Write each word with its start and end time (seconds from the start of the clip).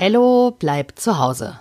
Ello 0.00 0.52
bleibt 0.52 0.98
zu 0.98 1.18
Hause. 1.18 1.60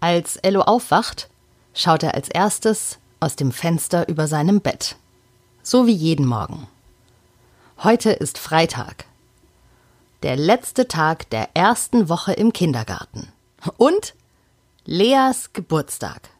Als 0.00 0.36
Ello 0.36 0.62
aufwacht, 0.62 1.28
schaut 1.74 2.02
er 2.02 2.14
als 2.14 2.30
erstes 2.30 3.00
aus 3.20 3.36
dem 3.36 3.52
Fenster 3.52 4.08
über 4.08 4.26
seinem 4.26 4.62
Bett. 4.62 4.96
So 5.62 5.86
wie 5.86 5.92
jeden 5.92 6.24
Morgen. 6.24 6.68
Heute 7.82 8.12
ist 8.12 8.38
Freitag. 8.38 9.04
Der 10.22 10.36
letzte 10.36 10.88
Tag 10.88 11.28
der 11.28 11.50
ersten 11.52 12.08
Woche 12.08 12.32
im 12.32 12.54
Kindergarten. 12.54 13.30
Und 13.76 14.14
Leas 14.86 15.52
Geburtstag. 15.52 16.30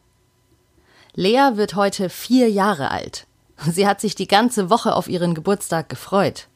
Lea 1.13 1.51
wird 1.53 1.75
heute 1.75 2.09
vier 2.09 2.49
Jahre 2.49 2.89
alt. 2.89 3.27
Sie 3.57 3.85
hat 3.85 4.01
sich 4.01 4.15
die 4.15 4.27
ganze 4.27 4.71
Woche 4.71 4.95
auf 4.95 5.07
ihren 5.07 5.35
Geburtstag 5.35 5.87
gefreut. 5.87 6.47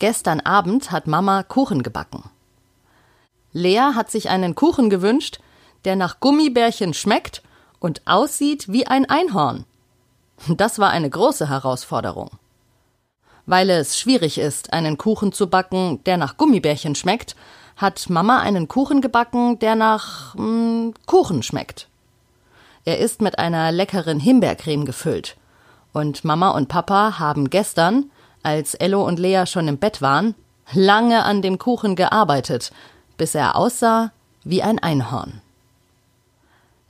Gestern 0.00 0.40
Abend 0.40 0.90
hat 0.90 1.06
Mama 1.06 1.44
Kuchen 1.44 1.82
gebacken. 1.82 2.24
Lea 3.56 3.94
hat 3.94 4.10
sich 4.10 4.28
einen 4.28 4.54
Kuchen 4.54 4.90
gewünscht, 4.90 5.38
der 5.86 5.96
nach 5.96 6.20
Gummibärchen 6.20 6.92
schmeckt 6.92 7.42
und 7.80 8.02
aussieht 8.04 8.70
wie 8.70 8.86
ein 8.86 9.08
Einhorn. 9.08 9.64
Das 10.48 10.78
war 10.78 10.90
eine 10.90 11.08
große 11.08 11.48
Herausforderung. 11.48 12.28
Weil 13.46 13.70
es 13.70 13.98
schwierig 13.98 14.36
ist, 14.36 14.74
einen 14.74 14.98
Kuchen 14.98 15.32
zu 15.32 15.46
backen, 15.46 16.04
der 16.04 16.18
nach 16.18 16.36
Gummibärchen 16.36 16.94
schmeckt, 16.94 17.34
hat 17.76 18.10
Mama 18.10 18.40
einen 18.40 18.68
Kuchen 18.68 19.00
gebacken, 19.00 19.58
der 19.58 19.74
nach 19.74 20.34
mh, 20.34 20.42
hm, 20.42 20.94
Kuchen 21.06 21.42
schmeckt. 21.42 21.88
Er 22.84 22.98
ist 22.98 23.22
mit 23.22 23.38
einer 23.38 23.72
leckeren 23.72 24.20
Himbeercreme 24.20 24.84
gefüllt. 24.84 25.36
Und 25.94 26.26
Mama 26.26 26.50
und 26.50 26.68
Papa 26.68 27.18
haben 27.18 27.48
gestern, 27.48 28.10
als 28.42 28.74
Ello 28.74 29.02
und 29.06 29.18
Lea 29.18 29.44
schon 29.46 29.66
im 29.66 29.78
Bett 29.78 30.02
waren, 30.02 30.34
lange 30.74 31.24
an 31.24 31.40
dem 31.40 31.58
Kuchen 31.58 31.96
gearbeitet, 31.96 32.70
bis 33.16 33.34
er 33.34 33.56
aussah 33.56 34.12
wie 34.44 34.62
ein 34.62 34.78
Einhorn. 34.78 35.40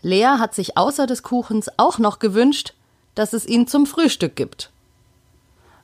Lea 0.03 0.39
hat 0.39 0.55
sich 0.55 0.77
außer 0.77 1.07
des 1.07 1.23
Kuchens 1.23 1.71
auch 1.79 1.99
noch 1.99 2.19
gewünscht, 2.19 2.75
dass 3.15 3.33
es 3.33 3.47
ihn 3.47 3.67
zum 3.67 3.87
Frühstück 3.87 4.37
gibt. 4.37 4.71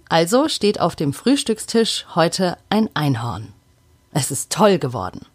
Also 0.08 0.48
steht 0.48 0.80
auf 0.80 0.94
dem 0.94 1.12
Frühstückstisch 1.12 2.06
heute 2.14 2.58
ein 2.68 2.90
Einhorn. 2.94 3.52
Es 4.12 4.30
ist 4.30 4.52
toll 4.52 4.78
geworden. 4.78 5.26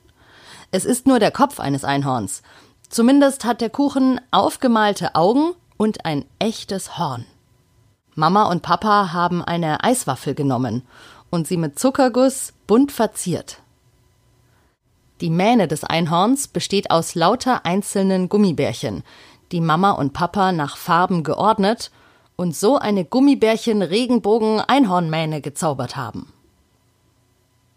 Es 0.71 0.85
ist 0.85 1.07
nur 1.07 1.19
der 1.19 1.31
Kopf 1.31 1.59
eines 1.59 1.83
Einhorns. 1.83 2.43
Zumindest 2.87 3.43
hat 3.43 3.61
der 3.61 3.69
Kuchen 3.69 4.21
aufgemalte 4.31 5.15
Augen 5.15 5.53
und 5.77 6.05
ein 6.05 6.25
echtes 6.39 6.97
Horn. 6.97 7.25
Mama 8.15 8.43
und 8.43 8.61
Papa 8.61 9.13
haben 9.13 9.43
eine 9.43 9.83
Eiswaffel 9.83 10.33
genommen 10.33 10.83
und 11.29 11.47
sie 11.47 11.57
mit 11.57 11.77
Zuckerguss 11.77 12.53
bunt 12.67 12.91
verziert. 12.91 13.61
Die 15.21 15.29
Mähne 15.29 15.67
des 15.67 15.83
Einhorns 15.83 16.47
besteht 16.47 16.89
aus 16.91 17.15
lauter 17.15 17.65
einzelnen 17.65 18.29
Gummibärchen, 18.29 19.03
die 19.51 19.59
Mama 19.61 19.91
und 19.91 20.13
Papa 20.13 20.51
nach 20.51 20.77
Farben 20.77 21.23
geordnet 21.23 21.89
und 22.35 22.55
so 22.55 22.77
eine 22.77 23.03
Gummibärchen-Regenbogen-Einhornmähne 23.03 25.41
gezaubert 25.41 25.95
haben. 25.95 26.31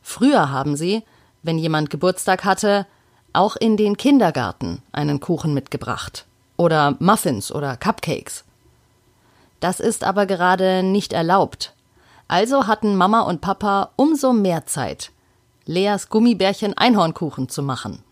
Früher 0.02 0.50
haben 0.50 0.76
sie, 0.76 1.02
wenn 1.42 1.58
jemand 1.58 1.88
Geburtstag 1.88 2.44
hatte, 2.44 2.86
auch 3.32 3.56
in 3.56 3.76
den 3.76 3.96
Kindergarten 3.96 4.82
einen 4.92 5.20
Kuchen 5.20 5.54
mitgebracht. 5.54 6.26
Oder 6.56 6.96
Muffins 6.98 7.52
oder 7.52 7.76
Cupcakes. 7.76 8.44
Das 9.60 9.80
ist 9.80 10.04
aber 10.04 10.26
gerade 10.26 10.82
nicht 10.82 11.14
erlaubt. 11.14 11.74
Also 12.28 12.66
hatten 12.66 12.96
Mama 12.96 13.22
und 13.22 13.40
Papa 13.40 13.90
umso 13.96 14.32
mehr 14.32 14.66
Zeit, 14.66 15.10
Leas 15.66 16.08
Gummibärchen 16.08 16.76
Einhornkuchen 16.76 17.48
zu 17.48 17.62
machen. 17.62 18.02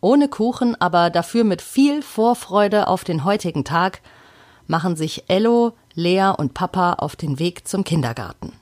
Ohne 0.00 0.28
Kuchen, 0.28 0.80
aber 0.80 1.10
dafür 1.10 1.44
mit 1.44 1.62
viel 1.62 2.02
Vorfreude 2.02 2.88
auf 2.88 3.04
den 3.04 3.24
heutigen 3.24 3.64
Tag, 3.64 4.00
machen 4.66 4.96
sich 4.96 5.24
Ello, 5.28 5.72
Lea 5.94 6.32
und 6.36 6.54
Papa 6.54 6.94
auf 6.94 7.16
den 7.16 7.38
Weg 7.38 7.66
zum 7.66 7.84
Kindergarten. 7.84 8.52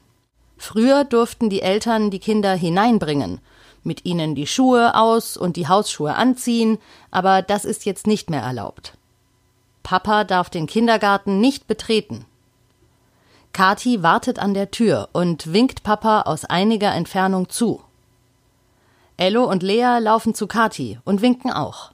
Früher 0.57 1.05
durften 1.05 1.51
die 1.51 1.63
Eltern 1.63 2.11
die 2.11 2.19
Kinder 2.19 2.55
hineinbringen, 2.55 3.41
mit 3.83 4.05
ihnen 4.05 4.35
die 4.35 4.47
Schuhe 4.47 4.95
aus 4.95 5.37
und 5.37 5.57
die 5.57 5.69
Hausschuhe 5.69 6.15
anziehen, 6.15 6.79
aber 7.11 7.43
das 7.43 7.65
ist 7.65 7.85
jetzt 7.85 8.07
nicht 8.07 8.31
mehr 8.31 8.43
erlaubt. 8.43 8.97
Papa 9.83 10.25
darf 10.25 10.51
den 10.51 10.67
Kindergarten 10.67 11.41
nicht 11.41 11.67
betreten. 11.67 12.25
Kati 13.57 14.03
wartet 14.03 14.39
an 14.39 14.53
der 14.53 14.71
Tür 14.71 15.09
und 15.15 15.55
winkt 15.55 15.83
Papa 15.83 16.21
aus 16.27 16.45
einiger 16.45 16.93
Entfernung 16.93 17.49
zu. 17.49 17.83
Ello 19.17 19.45
und 19.45 19.63
Lea 19.63 19.97
laufen 19.99 20.35
zu 20.35 20.47
Kati 20.47 20.99
und 21.07 21.23
winken 21.23 21.51
auch. 21.51 21.93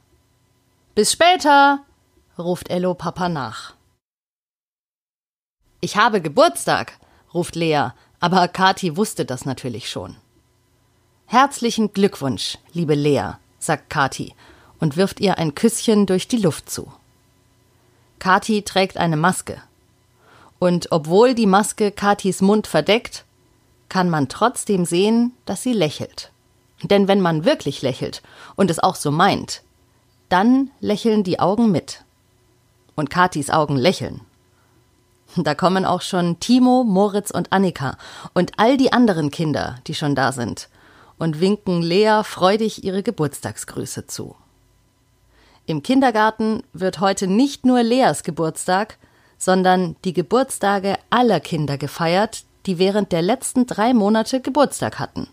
Bis 0.97 1.13
später, 1.13 1.79
ruft 2.37 2.69
Ello 2.69 2.95
Papa 2.95 3.29
nach. 3.29 3.75
Ich 5.81 5.97
habe 5.97 6.21
Geburtstag, 6.21 6.99
ruft 7.33 7.55
Lea, 7.55 7.91
aber 8.19 8.49
Kati 8.49 8.97
wusste 8.97 9.25
das 9.25 9.45
natürlich 9.45 9.89
schon. 9.89 10.17
Herzlichen 11.27 11.93
Glückwunsch, 11.93 12.59
liebe 12.73 12.97
Lea, 12.97 13.35
sagt 13.61 13.89
Kati 13.89 14.35
und 14.81 14.97
wirft 14.97 15.21
ihr 15.21 15.39
ein 15.39 15.55
Küsschen 15.55 16.07
durch 16.07 16.27
die 16.27 16.39
Luft 16.39 16.69
zu. 16.69 16.93
Kati 18.19 18.63
trägt 18.63 18.97
eine 18.97 19.17
Maske. 19.17 19.63
Und 20.63 20.93
obwohl 20.93 21.35
die 21.35 21.47
Maske 21.47 21.91
Katis 21.91 22.41
Mund 22.41 22.69
verdeckt, 22.69 23.25
kann 23.89 24.09
man 24.09 24.29
trotzdem 24.29 24.85
sehen, 24.85 25.33
dass 25.45 25.65
sie 25.65 25.73
lächelt. 25.73 26.31
Denn 26.85 27.09
wenn 27.09 27.21
man 27.21 27.45
wirklich 27.45 27.83
lächelt 27.83 28.23
und 28.55 28.71
es 28.71 28.79
auch 28.79 28.95
so 28.95 29.11
meint, 29.11 29.65
dann 30.29 30.71
lächeln 30.79 31.25
die 31.25 31.41
Augen 31.41 31.73
mit. 31.73 32.05
Und 32.95 33.11
Katis 33.11 33.51
Augen 33.51 33.75
lächeln. 33.75 34.21
Da 35.35 35.57
kommen 35.57 35.85
auch 35.85 36.01
schon 36.01 36.39
Timo, 36.39 36.85
Moritz 36.85 37.33
und 37.33 37.53
Annika 37.53 37.99
und 38.33 38.53
all 38.59 38.77
die 38.77 38.93
anderen 38.93 39.33
Kinder, 39.33 39.81
die 39.89 39.97
schon 39.97 40.15
da 40.15 40.31
sind, 40.31 40.69
und 41.19 41.41
winken 41.41 41.83
Lea 41.83 42.21
freudig 42.23 42.85
ihre 42.85 43.03
Geburtstagsgrüße 43.03 44.07
zu. 44.07 44.37
Im 45.67 45.83
Kindergarten 45.83 46.63
wird 46.73 47.01
heute 47.01 47.27
nicht 47.27 47.67
nur 47.67 47.83
Leas 47.83 48.23
Geburtstag, 48.23 48.97
sondern 49.43 49.97
die 50.05 50.13
Geburtstage 50.13 50.97
aller 51.11 51.41
Kinder 51.41 51.77
gefeiert, 51.77 52.45
die 52.67 52.79
während 52.79 53.11
der 53.11 53.23
letzten 53.23 53.67
drei 53.67 53.93
Monate 53.93 54.41
Geburtstag 54.41 55.01
hatten. 55.01 55.27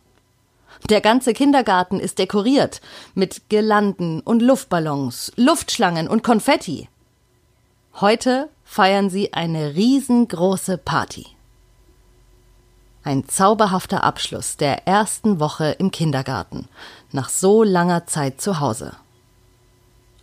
Der 0.90 1.00
ganze 1.00 1.34
Kindergarten 1.34 2.00
ist 2.00 2.18
dekoriert 2.18 2.82
mit 3.14 3.50
Girlanden 3.50 4.22
und 4.22 4.42
Luftballons, 4.42 5.32
Luftschlangen 5.36 6.08
und 6.08 6.24
Konfetti. 6.24 6.90
Heute 8.02 8.50
feiern 8.64 9.12
sie 9.12 9.34
eine 9.34 9.76
riesengroße 9.76 10.80
Party. 10.80 11.28
Ein 13.04 13.28
zauberhafter 13.28 14.04
Abschluss 14.04 14.58
der 14.58 14.88
ersten 14.88 15.40
Woche 15.40 15.76
im 15.78 15.92
Kindergarten 15.92 16.68
nach 17.12 17.30
so 17.30 17.62
langer 17.62 18.08
Zeit 18.08 18.42
zu 18.42 18.60
Hause. 18.60 18.94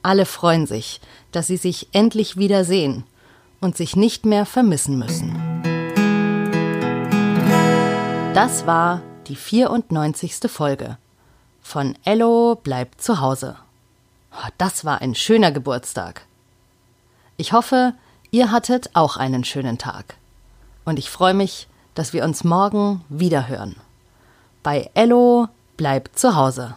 Alle 0.03 0.27
freuen 0.27 0.67
sich, 0.67 1.01
dass 1.31 1.47
sie 1.47 1.57
sich 1.57 1.87
endlich 1.93 2.37
wiedersehen 2.37 3.05
und 3.61 3.77
sich 3.77 3.97
nicht 3.97 4.27
mehr 4.27 4.47
vermissen 4.47 4.99
müssen. 4.99 5.35
Das 8.35 8.67
war 8.67 9.03
die 9.27 9.37
94. 9.37 10.51
Folge 10.51 10.99
von 11.67 11.99
Ello 12.05 12.55
bleibt 12.55 13.03
zu 13.03 13.21
Hause. 13.21 13.57
Oh, 14.33 14.49
das 14.57 14.85
war 14.85 15.01
ein 15.01 15.17
schöner 15.17 15.51
Geburtstag. 15.51 16.25
Ich 17.37 17.53
hoffe, 17.53 17.93
ihr 18.31 18.53
hattet 18.53 18.91
auch 18.95 19.17
einen 19.17 19.43
schönen 19.43 19.77
Tag. 19.77 20.15
Und 20.85 21.01
ich 21.01 21.11
freue 21.11 21.35
mich, 21.35 21.67
dass 21.95 22.13
wir 22.13 22.23
uns 22.25 22.45
morgen 22.45 23.05
wieder 23.09 23.49
hören. 23.49 23.75
Bei 24.63 24.91
Ello 24.95 25.49
bleibt 25.77 26.19
zu 26.19 26.37
Hause. 26.37 26.77